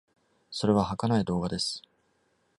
[0.49, 1.83] それははかない動画です。